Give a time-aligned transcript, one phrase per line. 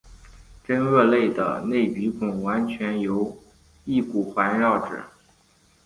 [0.63, 3.37] 真鳄类的内鼻孔完全由
[3.85, 4.99] 翼骨环绕者。